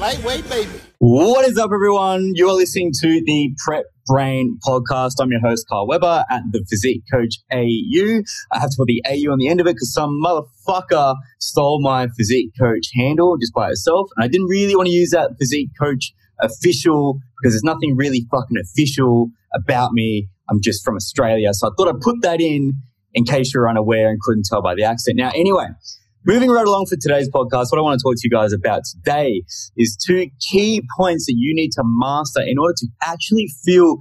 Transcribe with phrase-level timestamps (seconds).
[0.00, 0.70] Lightweight baby.
[0.96, 2.32] What is up, everyone?
[2.34, 5.16] You're listening to the Prep Brain podcast.
[5.20, 8.22] I'm your host, Kyle Webber at the Physique Coach AU.
[8.50, 11.82] I have to put the AU on the end of it because some motherfucker stole
[11.82, 14.08] my Physique Coach handle just by itself.
[14.16, 18.26] And I didn't really want to use that Physique Coach official because there's nothing really
[18.30, 20.28] fucking official about me.
[20.48, 21.52] I'm just from Australia.
[21.52, 22.72] So I thought I'd put that in
[23.12, 25.18] in case you're unaware and couldn't tell by the accent.
[25.18, 25.66] Now, anyway,
[26.26, 28.82] Moving right along for today's podcast, what I want to talk to you guys about
[28.84, 29.42] today
[29.78, 33.96] is two key points that you need to master in order to actually feel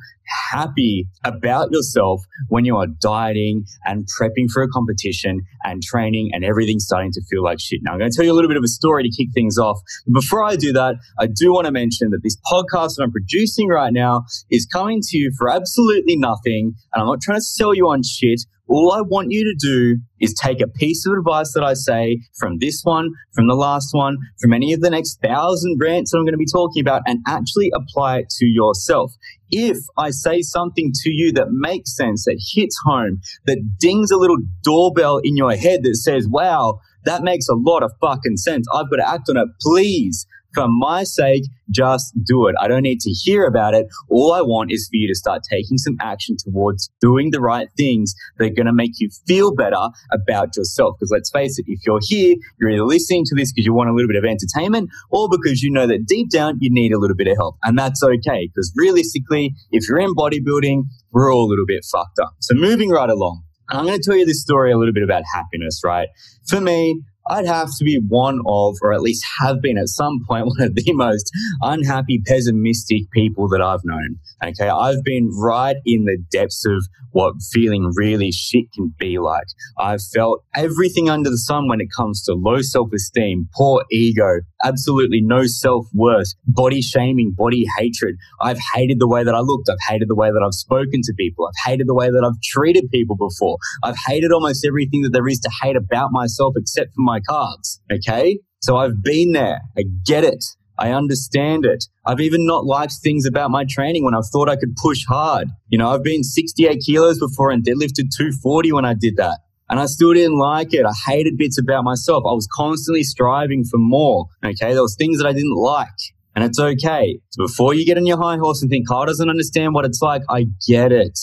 [0.51, 6.43] happy about yourself when you are dieting and prepping for a competition and training and
[6.43, 7.79] everything's starting to feel like shit.
[7.83, 9.57] Now, I'm going to tell you a little bit of a story to kick things
[9.57, 9.79] off.
[10.05, 13.11] But before I do that, I do want to mention that this podcast that I'm
[13.13, 16.73] producing right now is coming to you for absolutely nothing.
[16.93, 18.41] And I'm not trying to sell you on shit.
[18.69, 22.19] All I want you to do is take a piece of advice that I say
[22.37, 26.19] from this one, from the last one, from any of the next thousand rants that
[26.19, 29.11] I'm going to be talking about and actually apply it to yourself.
[29.49, 34.17] If I say something to you that makes sense, that hits home, that dings a
[34.17, 38.67] little doorbell in your head that says, wow, that makes a lot of fucking sense.
[38.71, 39.47] I've got to act on it.
[39.61, 42.55] Please for my sake, just do it.
[42.59, 43.87] I don't need to hear about it.
[44.09, 47.67] All I want is for you to start taking some action towards doing the right
[47.77, 50.95] things that are going to make you feel better about yourself.
[50.97, 53.89] Because let's face it, if you're here, you're either listening to this because you want
[53.89, 56.97] a little bit of entertainment or because you know that deep down you need a
[56.97, 57.57] little bit of help.
[57.63, 58.47] And that's okay.
[58.47, 62.35] Because realistically, if you're in bodybuilding, we're all a little bit fucked up.
[62.39, 63.43] So moving right along.
[63.71, 66.07] I'm going to tell you this story a little bit about happiness, right?
[66.47, 70.19] For me, I'd have to be one of, or at least have been at some
[70.27, 74.17] point, one of the most unhappy, pessimistic people that I've known.
[74.43, 74.69] Okay.
[74.69, 79.47] I've been right in the depths of what feeling really shit can be like.
[79.77, 84.41] I've felt everything under the sun when it comes to low self esteem, poor ego,
[84.63, 88.15] absolutely no self worth, body shaming, body hatred.
[88.41, 89.69] I've hated the way that I looked.
[89.69, 91.47] I've hated the way that I've spoken to people.
[91.47, 93.57] I've hated the way that I've treated people before.
[93.83, 97.79] I've hated almost everything that there is to hate about myself except for my carbs.
[97.91, 98.39] Okay.
[98.61, 99.61] So I've been there.
[99.77, 100.43] I get it.
[100.77, 101.85] I understand it.
[102.05, 105.49] I've even not liked things about my training when I've thought I could push hard.
[105.67, 109.39] You know, I've been 68 kilos before and deadlifted 240 when I did that.
[109.69, 110.85] And I still didn't like it.
[110.85, 112.23] I hated bits about myself.
[112.27, 114.25] I was constantly striving for more.
[114.43, 114.73] Okay.
[114.73, 115.87] There was things that I didn't like.
[116.35, 117.19] And it's okay.
[117.29, 120.01] So before you get on your high horse and think Kyle doesn't understand what it's
[120.01, 121.17] like, I get it.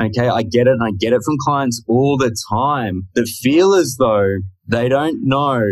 [0.00, 0.28] Okay.
[0.28, 0.74] I get it.
[0.74, 5.26] And I get it from clients all the time that feel as though they don't
[5.26, 5.62] know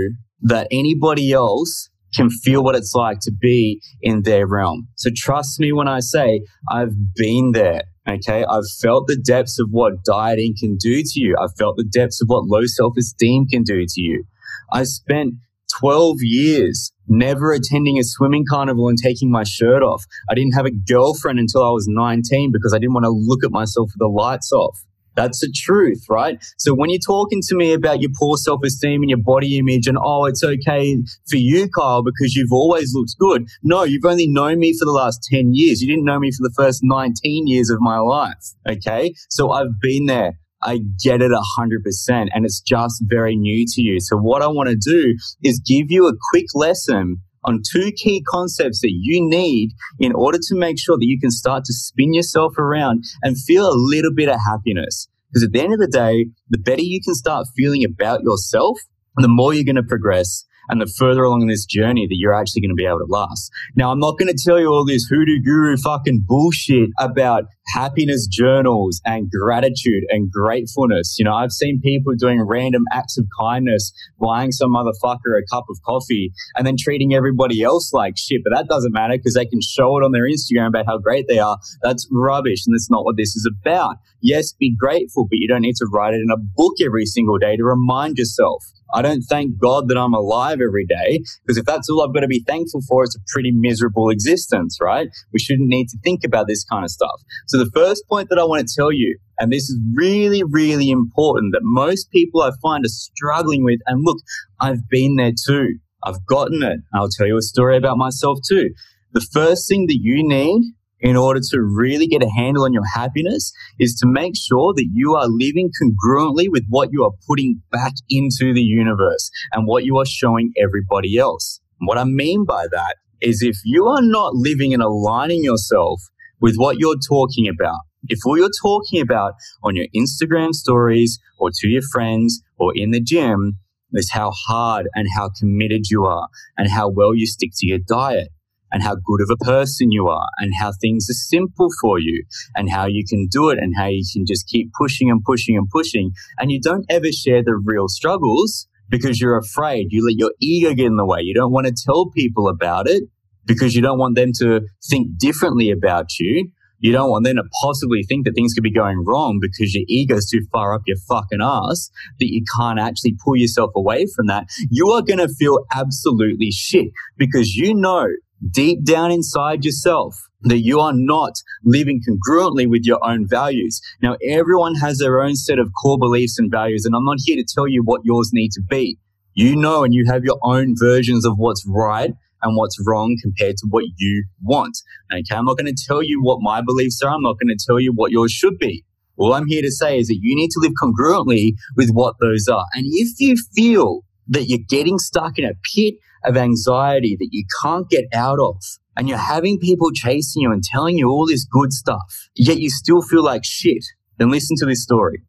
[0.43, 4.89] that anybody else can feel what it's like to be in their realm.
[4.97, 7.83] So trust me when I say I've been there.
[8.09, 8.45] Okay.
[8.45, 11.37] I've felt the depths of what dieting can do to you.
[11.41, 14.25] I've felt the depths of what low self esteem can do to you.
[14.73, 15.35] I spent
[15.79, 20.05] 12 years never attending a swimming carnival and taking my shirt off.
[20.31, 23.45] I didn't have a girlfriend until I was 19 because I didn't want to look
[23.45, 24.86] at myself with the lights off.
[25.17, 26.43] That's the truth, right?
[26.59, 29.87] So when you're talking to me about your poor self esteem and your body image
[29.87, 33.49] and, oh, it's okay for you, Kyle, because you've always looked good.
[33.63, 35.81] No, you've only known me for the last 10 years.
[35.81, 38.55] You didn't know me for the first 19 years of my life.
[38.69, 39.15] Okay.
[39.31, 40.39] So I've been there.
[40.63, 44.01] I get it 100% and it's just very new to you.
[44.01, 48.23] So what I want to do is give you a quick lesson on two key
[48.29, 52.13] concepts that you need in order to make sure that you can start to spin
[52.13, 55.09] yourself around and feel a little bit of happiness.
[55.31, 58.79] Because at the end of the day, the better you can start feeling about yourself,
[59.17, 62.61] the more you're going to progress and the further along this journey that you're actually
[62.61, 63.51] going to be able to last.
[63.77, 68.27] Now, I'm not going to tell you all this hoodoo guru fucking bullshit about happiness
[68.27, 71.17] journals and gratitude and gratefulness.
[71.19, 75.65] You know, I've seen people doing random acts of kindness, buying some motherfucker a cup
[75.71, 78.43] of coffee and then treating everybody else like shit.
[78.45, 81.27] But that doesn't matter because they can show it on their Instagram about how great
[81.29, 81.59] they are.
[81.83, 82.67] That's rubbish.
[82.67, 83.97] And that's not what this is about.
[84.21, 87.39] Yes, be grateful, but you don't need to write it in a book every single
[87.39, 88.65] day to remind yourself.
[88.95, 92.21] I don't thank God that I'm alive every day because if that's all I've got
[92.21, 95.09] to be thankful for, it's a pretty miserable existence, right?
[95.33, 97.21] We shouldn't need to think about this kind of stuff.
[97.47, 100.91] So the first point that I want to tell you, and this is really, really
[100.91, 103.81] important that most people I find are struggling with.
[103.87, 104.19] And look,
[104.61, 105.79] I've been there too.
[106.05, 106.81] I've gotten it.
[106.95, 108.71] I'll tell you a story about myself too.
[109.13, 112.87] The first thing that you need in order to really get a handle on your
[112.95, 117.61] happiness is to make sure that you are living congruently with what you are putting
[117.71, 121.61] back into the universe and what you are showing everybody else.
[121.79, 126.01] What I mean by that is if you are not living and aligning yourself
[126.41, 131.51] with what you're talking about, if all you're talking about on your Instagram stories or
[131.51, 133.59] to your friends or in the gym
[133.93, 137.79] is how hard and how committed you are and how well you stick to your
[137.79, 138.29] diet,
[138.73, 142.25] and how good of a person you are and how things are simple for you
[142.57, 145.57] and how you can do it and how you can just keep pushing and pushing
[145.57, 146.11] and pushing.
[146.39, 149.87] And you don't ever share the real struggles because you're afraid.
[149.91, 151.21] You let your ego get in the way.
[151.23, 153.05] You don't want to tell people about it
[153.47, 156.51] because you don't want them to think differently about you.
[156.79, 159.85] You don't want them to possibly think that things could be going wrong because your
[159.89, 164.27] ego's too far up your fucking ass that you can't actually pull yourself away from
[164.27, 164.47] that.
[164.71, 168.09] You are going to feel absolutely shit because you know
[168.51, 171.33] deep down inside yourself that you are not
[171.65, 173.81] living congruently with your own values.
[174.03, 177.37] Now, everyone has their own set of core beliefs and values, and I'm not here
[177.37, 178.99] to tell you what yours need to be.
[179.33, 182.15] You know, and you have your own versions of what's right
[182.47, 184.77] and what's wrong compared to what you want.
[185.13, 187.11] Okay, I'm not going to tell you what my beliefs are.
[187.11, 188.85] I'm not going to tell you what yours should be.
[189.19, 192.49] All I'm here to say is that you need to live congruently with what those
[192.49, 192.67] are.
[192.75, 195.95] And if you feel that you're getting stuck in a pit
[196.25, 198.57] of anxiety that you can't get out of,
[198.97, 202.71] and you're having people chasing you and telling you all this good stuff, yet you
[202.71, 203.85] still feel like shit,
[204.19, 205.23] then listen to this story.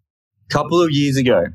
[0.49, 1.47] A couple of years ago,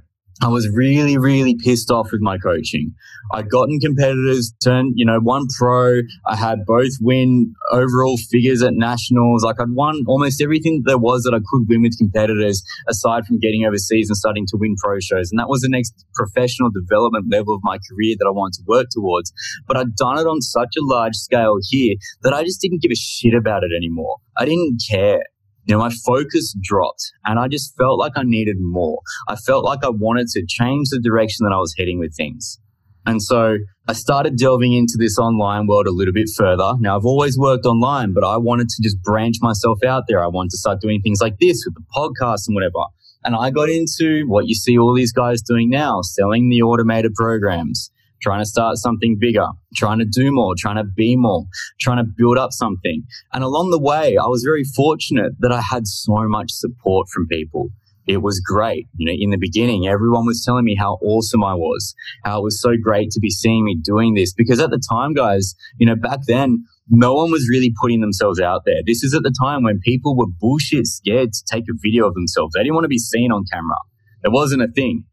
[0.42, 2.92] I was really, really pissed off with my coaching.
[3.32, 6.00] I'd gotten competitors turn, you know, one pro.
[6.26, 9.44] I had both win overall figures at nationals.
[9.44, 13.38] Like I'd won almost everything there was that I could win with competitors, aside from
[13.38, 15.30] getting overseas and starting to win pro shows.
[15.30, 18.64] And that was the next professional development level of my career that I wanted to
[18.66, 19.32] work towards.
[19.68, 22.90] But I'd done it on such a large scale here that I just didn't give
[22.90, 24.16] a shit about it anymore.
[24.36, 25.22] I didn't care
[25.64, 29.00] you know, my focus dropped and I just felt like I needed more.
[29.28, 32.58] I felt like I wanted to change the direction that I was heading with things.
[33.04, 36.74] And so I started delving into this online world a little bit further.
[36.78, 40.22] Now, I've always worked online, but I wanted to just branch myself out there.
[40.22, 42.84] I wanted to start doing things like this with the podcast and whatever.
[43.24, 47.14] And I got into what you see all these guys doing now, selling the automated
[47.14, 47.90] programs,
[48.22, 51.44] trying to start something bigger, trying to do more, trying to be more,
[51.80, 53.02] trying to build up something.
[53.32, 57.26] And along the way, I was very fortunate that I had so much support from
[57.26, 57.68] people.
[58.06, 58.88] It was great.
[58.96, 62.42] You know, in the beginning, everyone was telling me how awesome I was, how it
[62.42, 64.32] was so great to be seeing me doing this.
[64.32, 68.40] Because at the time, guys, you know, back then, no one was really putting themselves
[68.40, 68.82] out there.
[68.84, 72.14] This is at the time when people were bullshit scared to take a video of
[72.14, 72.54] themselves.
[72.54, 73.78] They didn't want to be seen on camera.
[74.24, 75.04] It wasn't a thing.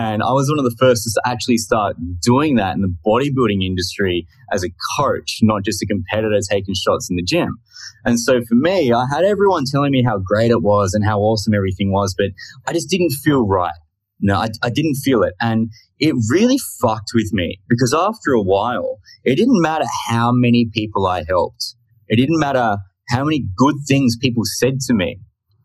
[0.00, 3.62] And I was one of the first to actually start doing that in the bodybuilding
[3.62, 7.58] industry as a coach, not just a competitor taking shots in the gym.
[8.06, 11.20] And so for me, I had everyone telling me how great it was and how
[11.20, 12.28] awesome everything was, but
[12.66, 13.74] I just didn't feel right.
[14.20, 15.34] No, I, I didn't feel it.
[15.38, 15.68] And
[15.98, 21.06] it really fucked with me because after a while, it didn't matter how many people
[21.06, 21.74] I helped.
[22.08, 22.78] It didn't matter
[23.10, 25.18] how many good things people said to me.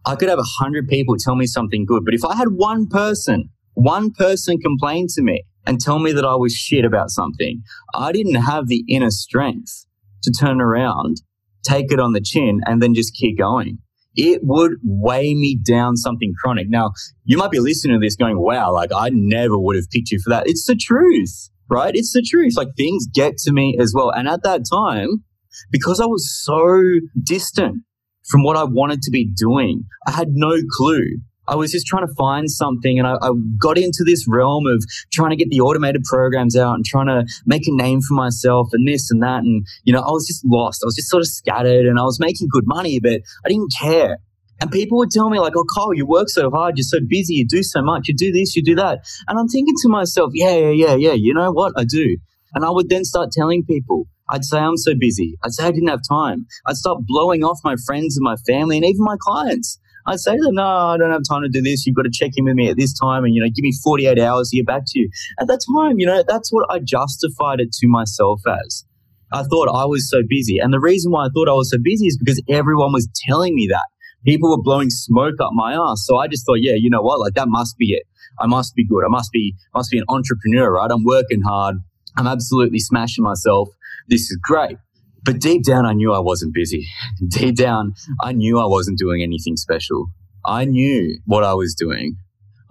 [0.06, 2.88] I could have a hundred people tell me something good, but if I had one
[2.88, 7.62] person one person complained to me and tell me that I was shit about something.
[7.94, 9.86] I didn't have the inner strength
[10.24, 11.18] to turn around,
[11.63, 13.80] take it on the chin, and then just keep going.
[14.16, 16.69] It would weigh me down something chronic.
[16.69, 16.92] Now,
[17.25, 20.19] you might be listening to this going, wow, like I never would have picked you
[20.24, 20.48] for that.
[20.48, 21.94] It's the truth, right?
[21.94, 22.54] It's the truth.
[22.56, 24.10] Like things get to me as well.
[24.10, 25.25] And at that time,
[25.69, 26.81] because I was so
[27.21, 27.83] distant
[28.30, 32.07] from what I wanted to be doing, I had no clue I was just trying
[32.07, 35.62] to find something and I, I, got into this realm of trying to get the
[35.62, 39.44] automated programs out and trying to make a name for myself and this and that.
[39.44, 40.81] And, you know, I was just lost.
[40.83, 43.71] I was just sort of scattered and I was making good money, but I didn't
[43.80, 44.18] care.
[44.61, 47.35] And people would tell me, like, oh, Kyle, you work so hard, you're so busy,
[47.35, 48.99] you do so much, you do this, you do that.
[49.28, 51.73] And I'm thinking to myself, yeah, yeah, yeah, yeah, you know what?
[51.75, 52.18] I do.
[52.54, 55.37] And I would then start telling people, I'd say I'm so busy.
[55.44, 56.45] I'd say I didn't have time.
[56.66, 59.78] I'd start blowing off my friends and my family and even my clients.
[60.07, 61.85] I'd say to them, no, I don't have time to do this.
[61.85, 63.74] You've got to check in with me at this time and, you know, give me
[63.83, 65.09] 48 hours to get back to you.
[65.40, 68.85] At that time, you know, that's what I justified it to myself as.
[69.33, 70.59] I thought I was so busy.
[70.59, 73.56] And the reason why I thought I was so busy is because everyone was telling
[73.56, 73.85] me that.
[74.26, 76.04] People were blowing smoke up my ass.
[76.06, 77.19] So I just thought, yeah, you know what?
[77.19, 78.04] Like that must be it.
[78.40, 79.04] I must be good.
[79.06, 80.90] I must be, must be an entrepreneur, right?
[80.92, 81.76] I'm working hard.
[82.18, 83.69] I'm absolutely smashing myself.
[84.07, 84.78] This is great.
[85.26, 86.88] But deep down, I knew I wasn't busy.
[87.28, 90.08] Deep down, I knew I wasn't doing anything special.
[90.46, 92.18] I knew what I was doing.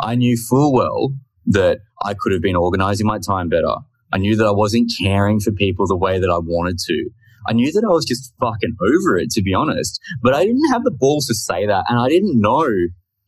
[0.00, 1.14] I knew full well
[1.46, 3.74] that I could have been organizing my time better.
[4.12, 7.10] I knew that I wasn't caring for people the way that I wanted to.
[7.46, 10.00] I knew that I was just fucking over it, to be honest.
[10.22, 11.84] But I didn't have the balls to say that.
[11.88, 12.68] And I didn't know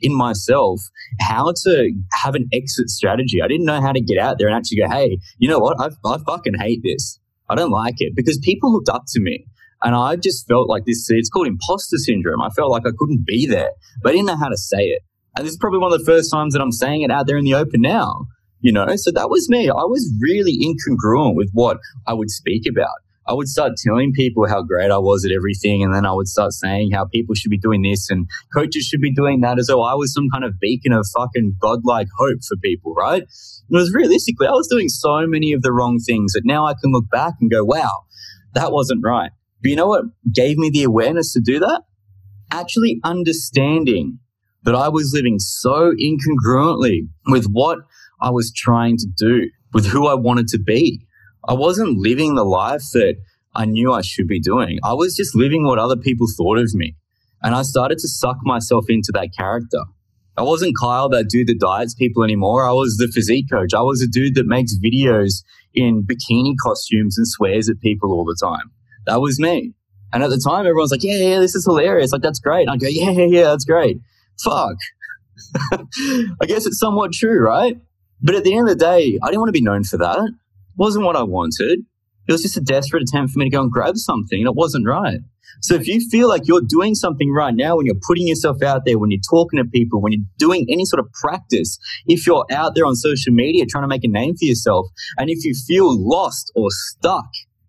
[0.01, 0.81] in myself
[1.21, 3.43] how to have an exit strategy.
[3.43, 5.81] I didn't know how to get out there and actually go, hey, you know what?
[5.81, 7.19] I, I fucking hate this.
[7.49, 9.47] I don't like it because people looked up to me.
[9.83, 12.41] And I just felt like this, it's called imposter syndrome.
[12.41, 13.71] I felt like I couldn't be there,
[14.03, 15.03] but I didn't know how to say it.
[15.37, 17.37] And this is probably one of the first times that I'm saying it out there
[17.37, 18.27] in the open now,
[18.61, 18.87] you know?
[18.97, 19.69] So that was me.
[19.69, 21.77] I was really incongruent with what
[22.07, 22.97] I would speak about.
[23.29, 25.83] I would start telling people how great I was at everything.
[25.83, 29.01] And then I would start saying how people should be doing this and coaches should
[29.01, 32.39] be doing that as though I was some kind of beacon of fucking godlike hope
[32.47, 33.23] for people, right?
[33.23, 36.75] It was realistically, I was doing so many of the wrong things that now I
[36.75, 38.05] can look back and go, wow,
[38.55, 39.33] that wasn't right.
[39.61, 41.83] But you know what gave me the awareness to do that?
[42.53, 44.21] Actually understanding
[44.63, 47.79] that I was living so incongruently with what
[48.21, 51.07] I was trying to do, with who I wanted to be.
[51.47, 53.17] I wasn't living the life that
[53.55, 54.79] I knew I should be doing.
[54.85, 56.97] I was just living what other people thought of me.
[57.43, 59.81] And I started to suck myself into that character.
[60.37, 62.69] I wasn't Kyle, that dude that diets people anymore.
[62.69, 63.73] I was the physique coach.
[63.73, 68.25] I was a dude that makes videos in bikini costumes and swears at people all
[68.25, 68.71] the time.
[69.07, 69.73] That was me.
[70.13, 72.13] And at the time, everyone's like, yeah, yeah, this is hilarious.
[72.13, 72.69] Like, that's great.
[72.69, 73.99] And I go, yeah, yeah, yeah, that's great.
[74.43, 74.77] Fuck.
[75.73, 77.77] I guess it's somewhat true, right?
[78.23, 80.33] But at the end of the day, I didn't want to be known for that.
[80.77, 81.81] Wasn't what I wanted.
[82.29, 84.55] It was just a desperate attempt for me to go and grab something, and it
[84.55, 85.21] wasn't right.
[85.63, 88.83] So if you feel like you're doing something right now, when you're putting yourself out
[88.85, 92.45] there, when you're talking to people, when you're doing any sort of practice, if you're
[92.51, 95.55] out there on social media trying to make a name for yourself, and if you
[95.67, 97.29] feel lost or stuck,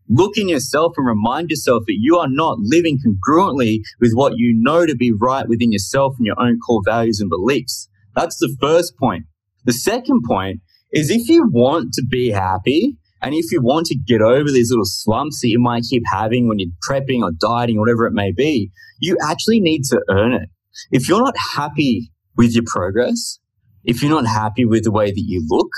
[0.09, 4.53] look in yourself and remind yourself that you are not living congruently with what you
[4.55, 7.89] know to be right within yourself and your own core values and beliefs.
[8.15, 9.25] That's the first point.
[9.65, 13.95] The second point is if you want to be happy and if you want to
[13.95, 17.77] get over these little slumps that you might keep having when you're prepping or dieting
[17.77, 20.49] or whatever it may be, you actually need to earn it.
[20.91, 23.39] If you're not happy with your progress,
[23.83, 25.69] if you're not happy with the way that you look,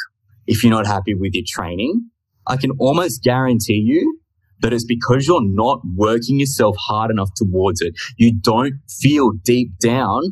[0.48, 2.10] if you're not happy with your training,
[2.46, 4.20] I can almost guarantee you
[4.62, 7.94] that it's because you're not working yourself hard enough towards it.
[8.18, 10.24] You don't feel deep down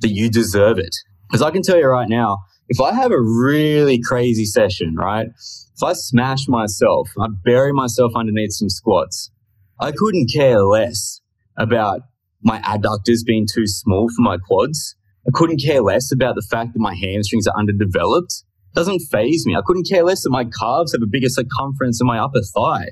[0.00, 0.94] that you deserve it.
[1.28, 5.28] Because I can tell you right now, if I have a really crazy session, right?
[5.28, 9.30] If I smash myself, I bury myself underneath some squats,
[9.78, 11.20] I couldn't care less
[11.56, 12.00] about
[12.42, 14.96] my adductors being too small for my quads.
[15.26, 18.44] I couldn't care less about the fact that my hamstrings are underdeveloped.
[18.72, 19.54] It doesn't phase me.
[19.54, 22.88] I couldn't care less that my calves have a bigger circumference than my upper thigh.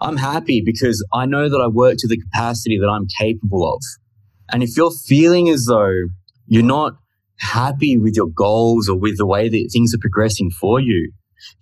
[0.00, 3.82] I'm happy because I know that I work to the capacity that I'm capable of.
[4.52, 6.06] And if you're feeling as though
[6.46, 6.94] you're not
[7.40, 11.12] happy with your goals or with the way that things are progressing for you,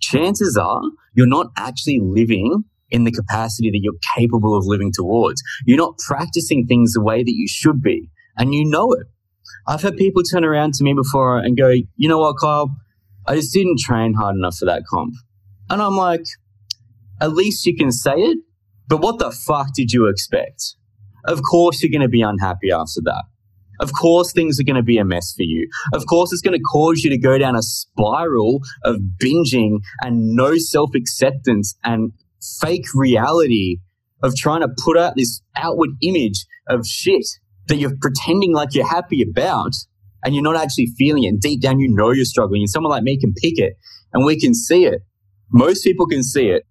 [0.00, 0.82] chances are
[1.14, 5.42] you're not actually living in the capacity that you're capable of living towards.
[5.66, 9.06] You're not practicing things the way that you should be, and you know it.
[9.66, 12.76] I've had people turn around to me before and go, you know what, Kyle?
[13.26, 15.14] I just didn't train hard enough for that comp.
[15.68, 16.24] And I'm like,
[17.20, 18.38] at least you can say it,
[18.88, 20.74] but what the fuck did you expect?
[21.26, 23.24] Of course, you're going to be unhappy after that.
[23.80, 25.68] Of course, things are going to be a mess for you.
[25.92, 30.34] Of course, it's going to cause you to go down a spiral of binging and
[30.34, 32.12] no self acceptance and
[32.60, 33.78] fake reality
[34.22, 37.24] of trying to put out this outward image of shit
[37.68, 39.72] that you're pretending like you're happy about
[40.24, 41.28] and you're not actually feeling it.
[41.28, 42.62] And deep down, you know you're struggling.
[42.62, 43.74] And someone like me can pick it
[44.12, 45.02] and we can see it.
[45.50, 46.64] Most people can see it.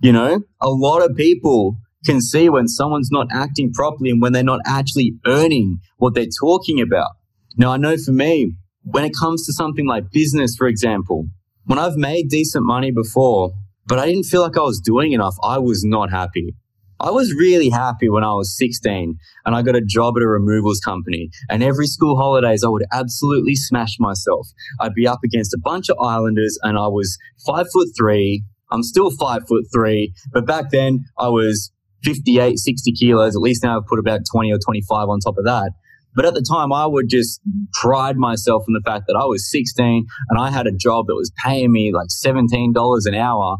[0.00, 4.32] You know, a lot of people can see when someone's not acting properly and when
[4.32, 7.10] they're not actually earning what they're talking about.
[7.56, 11.26] Now, I know for me, when it comes to something like business, for example,
[11.64, 13.52] when I've made decent money before,
[13.86, 16.54] but I didn't feel like I was doing enough, I was not happy.
[17.02, 20.28] I was really happy when I was 16 and I got a job at a
[20.28, 21.30] removals company.
[21.50, 24.46] And every school holidays, I would absolutely smash myself.
[24.78, 28.44] I'd be up against a bunch of islanders and I was five foot three.
[28.70, 31.71] I'm still five foot three, but back then I was
[32.04, 33.36] 58, 60 kilos.
[33.36, 35.72] At least now I've put about 20 or 25 on top of that.
[36.14, 37.40] But at the time, I would just
[37.80, 41.14] pride myself in the fact that I was 16 and I had a job that
[41.14, 43.56] was paying me like $17 an hour.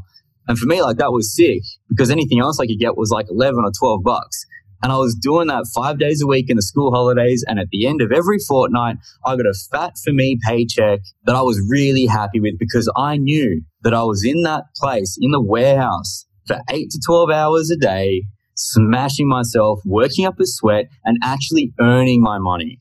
[0.49, 3.27] And for me, like that was sick because anything else I could get was like
[3.31, 4.45] 11 or 12 bucks.
[4.83, 7.45] And I was doing that five days a week in the school holidays.
[7.47, 11.37] And at the end of every fortnight, I got a fat for me paycheck that
[11.37, 15.31] I was really happy with because I knew that I was in that place in
[15.31, 20.87] the warehouse for eight to 12 hours a day, smashing myself, working up a sweat,
[21.05, 22.81] and actually earning my money.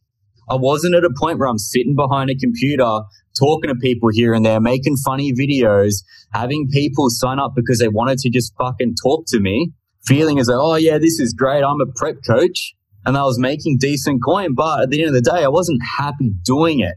[0.50, 3.02] I wasn't at a point where I'm sitting behind a computer
[3.40, 6.04] talking to people here and there, making funny videos,
[6.34, 9.72] having people sign up because they wanted to just fucking talk to me,
[10.06, 11.64] feeling as though, oh yeah, this is great.
[11.64, 12.74] I'm a prep coach.
[13.04, 14.54] And I was making decent coin.
[14.54, 16.96] But at the end of the day, I wasn't happy doing it.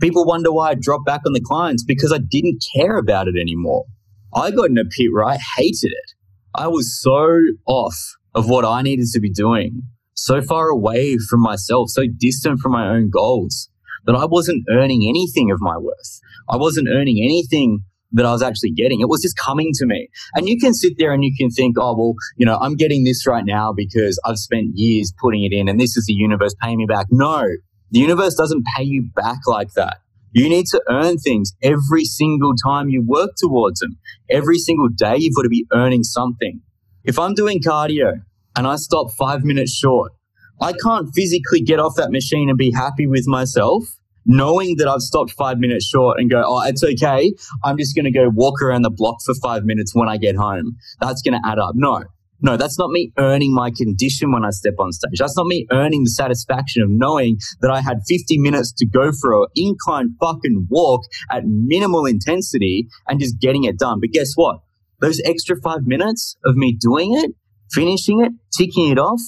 [0.00, 3.34] People wonder why I dropped back on the clients because I didn't care about it
[3.38, 3.84] anymore.
[4.34, 6.12] I got in a pit where I hated it.
[6.54, 7.96] I was so off
[8.34, 9.82] of what I needed to be doing,
[10.14, 13.68] so far away from myself, so distant from my own goals
[14.06, 16.20] that I wasn't earning anything of my worth.
[16.48, 17.80] I wasn't earning anything
[18.12, 19.00] that I was actually getting.
[19.00, 20.08] It was just coming to me.
[20.34, 23.04] And you can sit there and you can think, oh, well, you know, I'm getting
[23.04, 26.54] this right now because I've spent years putting it in and this is the universe
[26.60, 27.06] paying me back.
[27.10, 27.44] No,
[27.90, 29.98] the universe doesn't pay you back like that.
[30.32, 33.98] You need to earn things every single time you work towards them.
[34.30, 36.60] Every single day, you've got to be earning something.
[37.04, 38.12] If I'm doing cardio
[38.56, 40.12] and I stop five minutes short,
[40.60, 43.84] I can't physically get off that machine and be happy with myself
[44.26, 47.32] knowing that I've stopped five minutes short and go, oh, it's okay.
[47.64, 50.36] I'm just going to go walk around the block for five minutes when I get
[50.36, 50.76] home.
[51.00, 51.72] That's going to add up.
[51.74, 52.04] No,
[52.42, 55.18] no, that's not me earning my condition when I step on stage.
[55.18, 59.10] That's not me earning the satisfaction of knowing that I had 50 minutes to go
[59.20, 63.98] for an incline fucking walk at minimal intensity and just getting it done.
[64.00, 64.60] But guess what?
[65.00, 67.32] Those extra five minutes of me doing it,
[67.72, 69.20] finishing it, ticking it off,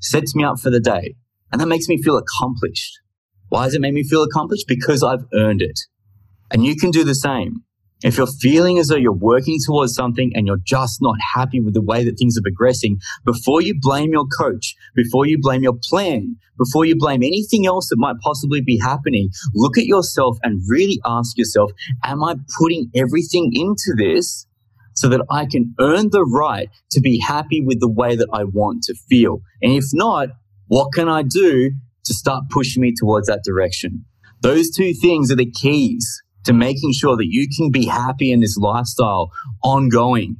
[0.00, 1.16] sets me up for the day.
[1.52, 2.98] And that makes me feel accomplished.
[3.48, 4.66] Why does it make me feel accomplished?
[4.66, 5.78] Because I've earned it.
[6.50, 7.63] And you can do the same.
[8.04, 11.72] If you're feeling as though you're working towards something and you're just not happy with
[11.72, 15.78] the way that things are progressing, before you blame your coach, before you blame your
[15.82, 20.60] plan, before you blame anything else that might possibly be happening, look at yourself and
[20.68, 21.70] really ask yourself,
[22.04, 24.46] am I putting everything into this
[24.92, 28.44] so that I can earn the right to be happy with the way that I
[28.44, 29.40] want to feel?
[29.62, 30.28] And if not,
[30.66, 31.70] what can I do
[32.04, 34.04] to start pushing me towards that direction?
[34.42, 38.40] Those two things are the keys to making sure that you can be happy in
[38.40, 39.30] this lifestyle
[39.62, 40.36] ongoing.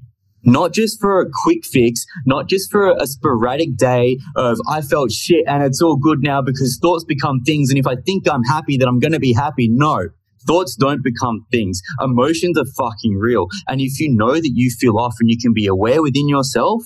[0.47, 5.11] Not just for a quick fix, not just for a sporadic day of I felt
[5.11, 7.71] shit and it's all good now because thoughts become things.
[7.71, 9.69] And if I think I'm happy, that I'm going to be happy.
[9.71, 10.09] No,
[10.47, 11.81] thoughts don't become things.
[12.01, 13.49] Emotions are fucking real.
[13.69, 16.83] And if you know that you feel off and you can be aware within yourself,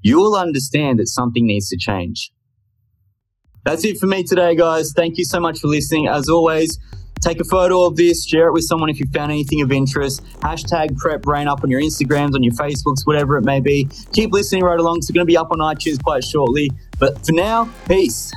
[0.00, 2.32] you will understand that something needs to change.
[3.64, 4.92] That's it for me today, guys.
[4.94, 6.08] Thank you so much for listening.
[6.08, 6.78] As always,
[7.22, 10.24] Take a photo of this, share it with someone if you found anything of interest.
[10.40, 13.88] Hashtag prep brain up on your Instagrams, on your Facebooks, whatever it may be.
[14.12, 14.96] Keep listening right along.
[14.96, 16.72] It's going to be up on iTunes quite shortly.
[16.98, 18.32] But for now, peace.